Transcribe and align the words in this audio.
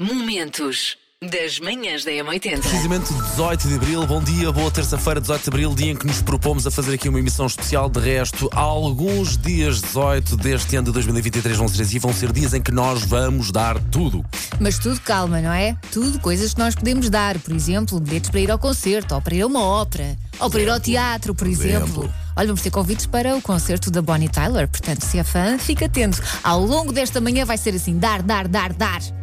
Momentos 0.00 0.96
das 1.22 1.60
manhãs 1.60 2.06
da 2.06 2.10
M80. 2.10 2.60
Precisamente 2.60 3.12
18 3.12 3.68
de 3.68 3.74
Abril, 3.74 4.06
bom 4.06 4.22
dia, 4.22 4.50
boa 4.50 4.70
terça-feira, 4.70 5.20
18 5.20 5.42
de 5.42 5.50
Abril, 5.50 5.74
dia 5.74 5.92
em 5.92 5.94
que 5.94 6.06
nos 6.06 6.22
propomos 6.22 6.66
a 6.66 6.70
fazer 6.70 6.94
aqui 6.94 7.06
uma 7.06 7.18
emissão 7.18 7.44
especial. 7.44 7.90
De 7.90 8.00
resto, 8.00 8.48
alguns 8.54 9.36
dias 9.36 9.82
18 9.82 10.38
deste 10.38 10.74
ano 10.76 10.86
de 10.86 10.92
2023 10.92 11.54
vão 11.54 11.68
ser 11.68 11.82
assim, 11.82 11.98
vão 11.98 12.14
ser 12.14 12.32
dias 12.32 12.54
em 12.54 12.62
que 12.62 12.72
nós 12.72 13.04
vamos 13.04 13.52
dar 13.52 13.78
tudo. 13.90 14.24
Mas 14.58 14.78
tudo 14.78 14.98
calma, 15.02 15.42
não 15.42 15.52
é? 15.52 15.76
Tudo 15.92 16.18
coisas 16.18 16.54
que 16.54 16.60
nós 16.60 16.74
podemos 16.74 17.10
dar. 17.10 17.38
Por 17.38 17.54
exemplo, 17.54 18.00
bilhetes 18.00 18.30
para 18.30 18.40
ir 18.40 18.50
ao 18.50 18.58
concerto, 18.58 19.14
ou 19.14 19.20
para 19.20 19.34
ir 19.34 19.42
a 19.42 19.46
uma 19.46 19.62
ópera, 19.62 20.16
ou 20.38 20.48
para 20.48 20.62
ir 20.62 20.70
ao 20.70 20.80
teatro, 20.80 21.34
por 21.34 21.46
exemplo. 21.46 22.04
exemplo. 22.04 22.14
Olha, 22.34 22.46
vamos 22.46 22.62
ter 22.62 22.70
convites 22.70 23.04
para 23.04 23.36
o 23.36 23.42
concerto 23.42 23.90
da 23.90 24.00
Bonnie 24.00 24.30
Tyler. 24.30 24.66
Portanto, 24.66 25.04
se 25.04 25.18
é 25.18 25.24
fã, 25.24 25.58
fica 25.58 25.84
atento. 25.84 26.22
Ao 26.42 26.64
longo 26.64 26.90
desta 26.90 27.20
manhã 27.20 27.44
vai 27.44 27.58
ser 27.58 27.74
assim: 27.74 27.98
dar, 27.98 28.22
dar, 28.22 28.48
dar, 28.48 28.72
dar. 28.72 29.19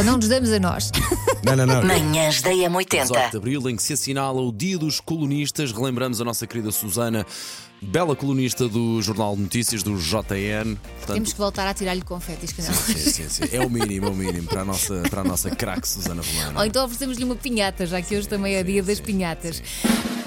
Só 0.00 0.04
não 0.04 0.16
nos 0.16 0.28
damos 0.28 0.50
a 0.50 0.58
nós. 0.58 0.90
Não, 1.44 1.56
não, 1.56 1.66
não. 1.66 1.82
Manhãs 1.82 2.42
da 2.42 2.50
18 2.50 2.88
de 2.88 2.96
M80. 2.96 3.36
Abril, 3.36 3.68
em 3.70 3.76
que 3.76 3.82
se 3.82 3.94
assinala 3.94 4.40
o 4.40 4.52
Dia 4.52 4.78
dos 4.78 5.00
Colunistas. 5.00 5.72
Relembramos 5.72 6.20
a 6.20 6.24
nossa 6.24 6.46
querida 6.46 6.70
Susana, 6.70 7.26
bela 7.80 8.14
colunista 8.14 8.68
do 8.68 9.00
Jornal 9.00 9.34
de 9.36 9.42
Notícias, 9.42 9.82
do 9.82 9.96
JN. 9.96 10.76
Portanto, 10.76 11.14
Temos 11.14 11.32
que 11.32 11.38
voltar 11.38 11.66
a 11.66 11.74
tirar-lhe 11.74 12.02
confetes, 12.02 12.52
que 12.52 12.62
não. 12.62 12.72
Sim, 12.72 12.94
sim, 12.94 13.28
sim. 13.28 13.44
É 13.52 13.60
o 13.60 13.70
mínimo, 13.70 14.06
é 14.06 14.10
o 14.10 14.14
mínimo 14.14 14.48
para 14.48 14.60
a 14.60 14.64
nossa, 14.64 15.02
para 15.10 15.22
a 15.22 15.24
nossa 15.24 15.50
craque 15.50 15.88
Susana 15.88 16.22
Romana. 16.22 16.60
Ou 16.60 16.64
então 16.66 16.84
oferecemos-lhe 16.84 17.24
uma 17.24 17.36
pinhata, 17.36 17.86
já 17.86 18.00
que 18.00 18.16
hoje 18.16 18.28
também 18.28 18.54
é 18.54 18.62
dia 18.62 18.82
das 18.82 19.00
pinhatas. 19.00 19.62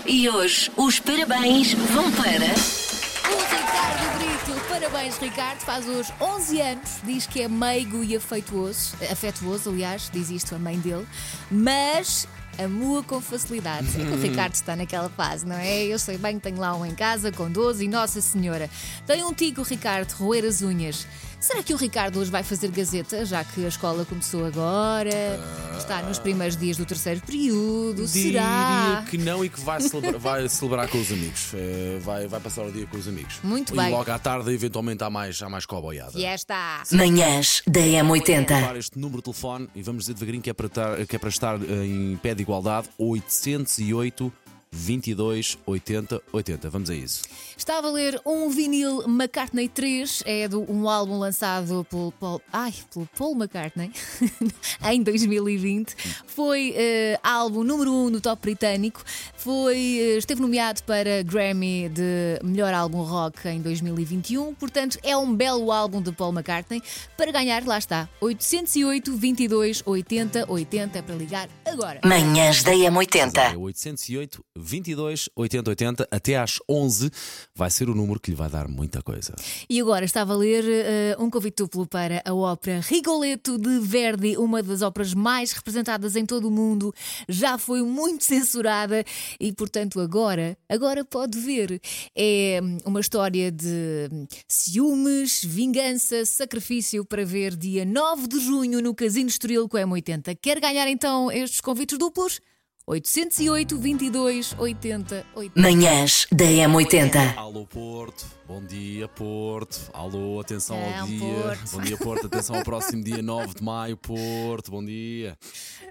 E 0.05 0.29
hoje 0.29 0.71
os 0.75 0.99
parabéns 0.99 1.73
vão 1.73 2.11
para. 2.11 2.92
O 3.25 3.37
Ricardo 3.55 4.17
Brito, 4.17 4.69
parabéns 4.69 5.17
Ricardo, 5.17 5.59
faz 5.61 5.87
hoje 5.87 6.13
11 6.19 6.61
anos, 6.61 6.89
diz 7.03 7.25
que 7.25 7.41
é 7.41 7.47
meigo 7.47 8.03
e 8.03 8.15
afetuoso, 8.15 8.95
afetuoso, 9.11 9.69
aliás, 9.69 10.09
diz 10.11 10.29
isto 10.29 10.55
a 10.55 10.59
mãe 10.59 10.77
dele, 10.79 11.07
mas 11.49 12.27
amua 12.57 13.01
com 13.03 13.19
facilidade. 13.21 13.87
O 14.13 14.21
Ricardo 14.21 14.53
está 14.53 14.75
naquela 14.75 15.09
fase, 15.09 15.45
não 15.45 15.55
é? 15.55 15.83
Eu 15.83 15.97
sei 15.97 16.17
bem 16.17 16.35
que 16.35 16.43
tenho 16.43 16.59
lá 16.59 16.75
um 16.75 16.85
em 16.85 16.93
casa 16.93 17.31
com 17.31 17.49
12 17.49 17.85
e 17.85 17.87
Nossa 17.87 18.21
Senhora. 18.21 18.69
Tem 19.07 19.23
um 19.23 19.33
tico, 19.33 19.63
Ricardo, 19.63 20.11
roer 20.13 20.45
as 20.45 20.61
unhas. 20.61 21.07
Será 21.43 21.61
que 21.61 21.73
o 21.73 21.77
Ricardo 21.77 22.21
hoje 22.21 22.31
vai 22.31 22.41
fazer 22.41 22.71
gazeta, 22.71 23.25
já 23.25 23.43
que 23.43 23.65
a 23.65 23.67
escola 23.67 24.05
começou 24.05 24.45
agora? 24.45 25.37
Está 25.77 26.01
nos 26.01 26.17
primeiros 26.17 26.55
dias 26.55 26.77
do 26.77 26.85
terceiro 26.85 27.19
período? 27.19 28.07
Será? 28.07 29.01
Diria 29.01 29.11
que 29.11 29.17
não 29.17 29.43
e 29.43 29.49
que 29.49 29.59
vai 29.59 29.81
celebrar, 29.81 30.17
vai 30.17 30.47
celebrar 30.47 30.87
com 30.87 31.01
os 31.01 31.11
amigos. 31.11 31.51
Eh, 31.53 31.99
vai, 31.99 32.29
vai 32.29 32.39
passar 32.39 32.63
o 32.63 32.71
dia 32.71 32.87
com 32.87 32.95
os 32.95 33.09
amigos. 33.09 33.41
Muito 33.43 33.73
e 33.73 33.77
bem. 33.77 33.91
logo 33.91 34.09
à 34.09 34.17
tarde, 34.17 34.53
eventualmente, 34.53 35.03
há 35.03 35.09
mais, 35.09 35.41
há 35.41 35.49
mais 35.49 35.65
coboiada. 35.65 36.17
E 36.17 36.23
esta. 36.23 36.81
Manhãs 36.93 37.61
da 37.67 37.81
M80. 37.81 38.49
Levar 38.49 38.77
este 38.77 38.97
número 38.97 39.17
de 39.17 39.23
telefone 39.23 39.67
e 39.75 39.83
vamos 39.83 40.03
dizer 40.03 40.13
devagarinho 40.13 40.41
que 40.41 40.49
é 40.49 40.53
para 40.53 40.67
estar, 40.67 41.05
que 41.05 41.15
é 41.17 41.19
para 41.19 41.29
estar 41.29 41.61
eh, 41.61 41.85
em 41.85 42.17
pé 42.23 42.33
de 42.33 42.41
igualdade 42.41 42.87
808 42.97 44.31
22 44.73 45.57
80 45.65 46.21
80. 46.31 46.69
Vamos 46.69 46.89
a 46.89 46.95
isso. 46.95 47.21
Está 47.55 47.77
a 47.77 47.81
valer 47.81 48.19
um 48.25 48.49
vinil 48.49 49.03
McCartney 49.03 49.69
3, 49.69 50.23
é 50.25 50.47
do 50.47 50.69
um 50.69 50.89
álbum 50.89 51.19
lançado 51.19 51.85
pelo 51.89 52.11
Paul, 52.13 52.41
ai, 52.51 52.73
pelo 52.91 53.07
Paul 53.17 53.35
McCartney 53.35 53.91
em 54.91 55.03
2020. 55.03 55.95
Foi 56.25 56.73
eh, 56.75 57.19
álbum 57.23 57.63
número 57.63 57.91
1 57.91 58.05
um 58.05 58.09
no 58.09 58.19
top 58.19 58.41
britânico. 58.41 59.03
Foi, 59.35 59.77
eh, 59.77 60.17
esteve 60.17 60.41
nomeado 60.41 60.83
para 60.83 61.21
Grammy 61.21 61.89
de 61.89 62.39
melhor 62.43 62.73
álbum 62.73 63.03
rock 63.03 63.47
em 63.47 63.61
2021. 63.61 64.55
Portanto, 64.55 64.97
é 65.03 65.15
um 65.15 65.33
belo 65.35 65.71
álbum 65.71 66.01
de 66.01 66.11
Paul 66.11 66.33
McCartney. 66.33 66.81
Para 67.15 67.31
ganhar, 67.31 67.65
lá 67.65 67.77
está, 67.77 68.09
808 68.19 69.15
22 69.15 69.83
80 69.85 70.51
80 70.51 70.97
é 70.97 71.01
para 71.01 71.15
ligar 71.15 71.49
agora. 71.65 72.01
Manhãs 72.03 72.63
da 72.63 72.71
É 72.71 72.89
M80. 72.89 73.57
808 73.57 74.43
22 74.63 75.29
80 75.35 75.69
80 75.69 76.07
até 76.09 76.37
às 76.37 76.59
11 76.69 77.11
vai 77.53 77.69
ser 77.69 77.89
o 77.89 77.95
número 77.95 78.19
que 78.19 78.31
lhe 78.31 78.37
vai 78.37 78.49
dar 78.49 78.67
muita 78.67 79.01
coisa. 79.01 79.35
E 79.69 79.79
agora 79.79 80.05
está 80.05 80.21
a 80.21 80.25
valer 80.25 80.63
eh, 80.67 81.15
um 81.19 81.29
convite 81.29 81.57
duplo 81.57 81.85
para 81.85 82.21
a 82.25 82.33
ópera 82.33 82.79
Rigoletto 82.79 83.57
de 83.57 83.79
Verdi, 83.79 84.37
uma 84.37 84.63
das 84.63 84.81
óperas 84.81 85.13
mais 85.13 85.51
representadas 85.51 86.15
em 86.15 86.25
todo 86.25 86.47
o 86.47 86.51
mundo. 86.51 86.93
Já 87.27 87.57
foi 87.57 87.83
muito 87.83 88.23
censurada 88.23 89.03
e, 89.39 89.51
portanto, 89.53 89.99
agora, 89.99 90.57
agora 90.69 91.03
pode 91.03 91.37
ver. 91.39 91.81
É 92.15 92.59
hum, 92.63 92.77
uma 92.85 92.99
história 92.99 93.51
de 93.51 94.09
hum, 94.11 94.25
ciúmes, 94.47 95.43
vingança, 95.43 96.25
sacrifício 96.25 97.05
para 97.05 97.25
ver 97.25 97.55
dia 97.55 97.85
9 97.85 98.27
de 98.27 98.39
junho 98.39 98.81
no 98.81 98.95
Casino 98.95 99.29
Estoril 99.29 99.67
com 99.67 99.77
a 99.77 99.81
M80. 99.81 100.37
Quer 100.41 100.59
ganhar 100.59 100.87
então 100.87 101.31
estes 101.31 101.61
convites 101.61 101.97
duplos? 101.97 102.39
808 102.85 103.77
22 103.77 104.55
80 104.59 105.25
80. 105.33 105.61
Manhãs 105.61 106.27
da 106.29 106.43
M80. 106.43 107.37
Alô 107.37 107.65
Porto, 107.65 108.25
bom 108.45 108.61
dia 108.61 109.07
Porto. 109.07 109.89
Alô, 109.93 110.41
atenção 110.41 110.77
ao 110.77 110.89
Não, 110.97 111.07
dia. 111.07 111.19
Porto. 111.19 111.71
Bom 111.71 111.81
dia 111.81 111.97
Porto, 111.97 112.27
atenção 112.27 112.57
ao 112.57 112.63
próximo 112.63 113.01
dia 113.01 113.21
9 113.23 113.53
de 113.55 113.63
maio, 113.63 113.95
Porto, 113.95 114.69
bom 114.69 114.83
dia. 114.83 115.37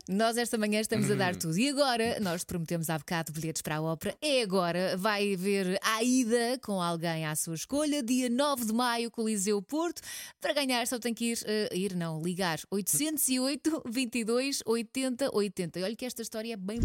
Nós 0.06 0.36
esta 0.36 0.58
manhã 0.58 0.81
estamos 0.81 1.10
a 1.10 1.14
dar 1.14 1.34
tudo. 1.34 1.58
E 1.58 1.70
agora, 1.70 2.20
nós 2.20 2.44
prometemos 2.44 2.91
há 2.91 2.98
bocado 2.98 3.32
bilhetes 3.32 3.62
para 3.62 3.76
a 3.76 3.81
ópera. 3.82 4.14
É 4.20 4.42
agora, 4.42 4.94
vai 4.98 5.34
ver 5.34 5.78
a 5.82 6.02
ida 6.02 6.58
com 6.62 6.82
alguém 6.82 7.25
à 7.25 7.34
sua 7.34 7.54
escolha, 7.54 8.02
dia 8.02 8.28
9 8.28 8.66
de 8.66 8.72
maio, 8.75 9.10
Coliseu 9.10 9.62
Porto. 9.62 10.02
Para 10.42 10.52
ganhar, 10.52 10.86
só 10.86 10.98
tem 10.98 11.14
que 11.14 11.32
ir, 11.32 11.38
eh, 11.47 11.70
ir 11.72 11.94
não, 11.97 12.20
ligar 12.20 12.58
808 12.70 13.82
22 13.88 14.60
80 14.66 15.31
80. 15.34 15.78
E 15.78 15.82
olha 15.84 15.97
que 15.97 16.04
esta 16.04 16.20
história 16.20 16.52
é 16.52 16.56
bem. 16.56 16.81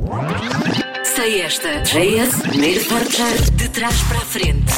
Sei 1.03 1.41
esta. 1.41 1.81
JS, 1.81 2.41
primeiro 2.43 2.85
portar 2.85 3.33
de 3.53 3.69
trás 3.69 3.99
para 4.03 4.17
a 4.19 4.21
frente. 4.21 4.73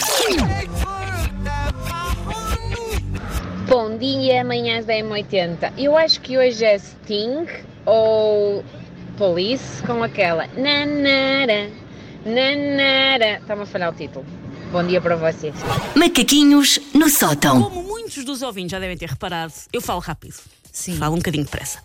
Bom 3.68 3.98
dia, 3.98 4.46
manhãs 4.46 4.86
da 4.86 4.94
M80. 4.94 5.74
Eu 5.78 5.98
acho 5.98 6.22
que 6.22 6.38
hoje 6.38 6.64
é 6.64 6.80
Sting 6.80 7.46
ou 7.86 8.64
Police 9.18 9.84
com 9.84 10.02
aquela 10.02 10.48
Nanara, 10.56 11.70
Nanara. 12.26 13.40
Está-me 13.40 13.64
a 13.64 13.66
falhar 13.66 13.92
o 13.92 13.96
título. 13.96 14.26
Bom 14.72 14.86
dia 14.88 15.02
para 15.02 15.18
vocês. 15.18 15.54
Macaquinhos 15.96 16.80
no 16.94 17.10
sótão. 17.10 17.62
Como 17.64 17.84
muitos 17.84 18.24
dos 18.24 18.42
ouvintes 18.42 18.72
já 18.72 18.80
devem 18.80 18.98
ter 18.98 19.10
reparado, 19.10 19.52
eu 19.74 19.82
falo 19.82 20.00
rápido. 20.00 20.36
Sim. 20.72 20.96
Falo 20.96 21.16
um 21.16 21.18
bocadinho 21.18 21.44
depressa. 21.44 21.80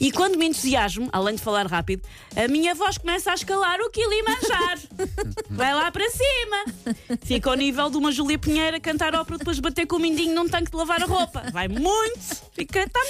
E 0.00 0.12
quando 0.12 0.36
me 0.36 0.46
entusiasmo, 0.46 1.08
além 1.12 1.34
de 1.34 1.42
falar 1.42 1.66
rápido, 1.66 2.02
a 2.34 2.48
minha 2.48 2.74
voz 2.74 2.98
começa 2.98 3.30
a 3.30 3.34
escalar 3.34 3.80
o 3.80 3.90
Kilimanjaro. 3.90 4.80
Vai 5.50 5.74
lá 5.74 5.90
para 5.90 6.04
cima. 6.10 6.96
Fica 7.24 7.50
ao 7.50 7.56
nível 7.56 7.90
de 7.90 7.96
uma 7.96 8.12
Júlia 8.12 8.38
Pinheira 8.38 8.78
cantar 8.80 9.14
ópera 9.14 9.38
depois 9.38 9.56
de 9.56 9.62
bater 9.62 9.86
com 9.86 9.96
o 9.96 9.98
mindinho 9.98 10.34
num 10.34 10.48
tanque 10.48 10.70
de 10.70 10.76
lavar 10.76 11.02
a 11.02 11.06
roupa. 11.06 11.44
Vai 11.52 11.68
muito. 11.68 12.20
Fica, 12.52 12.82
está 12.82 13.00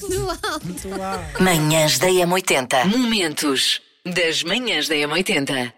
muito 0.00 1.00
alto. 1.00 1.42
Manhãs 1.42 1.98
da 1.98 2.08
M80. 2.08 2.86
Momentos 2.86 3.82
das 4.04 4.42
manhãs 4.42 4.88
da 4.88 4.94
M80. 4.94 5.72